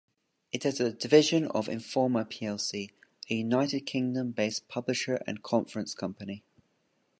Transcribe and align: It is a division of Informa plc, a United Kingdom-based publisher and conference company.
It 0.51 0.65
is 0.65 0.79
a 0.79 0.91
division 0.91 1.45
of 1.49 1.67
Informa 1.67 2.27
plc, 2.27 2.89
a 3.29 3.35
United 3.35 3.81
Kingdom-based 3.81 4.67
publisher 4.67 5.21
and 5.27 5.43
conference 5.43 5.93
company. 5.93 6.43